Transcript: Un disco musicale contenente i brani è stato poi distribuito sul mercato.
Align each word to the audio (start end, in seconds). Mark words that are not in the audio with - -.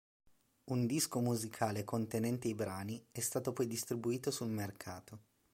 Un 0.71 0.87
disco 0.87 1.19
musicale 1.19 1.83
contenente 1.83 2.47
i 2.47 2.55
brani 2.55 3.05
è 3.11 3.19
stato 3.19 3.53
poi 3.53 3.67
distribuito 3.67 4.31
sul 4.31 4.49
mercato. 4.49 5.19